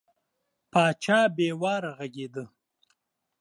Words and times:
پاچا 0.71 1.19
بې 1.35 1.49
واره 1.61 1.91
غږېده. 1.97 2.43